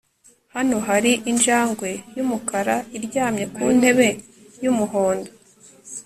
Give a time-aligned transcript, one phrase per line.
[0.55, 4.09] hano hari injangwe yumukara iryamye ku ntebe
[4.63, 5.29] yumuhondo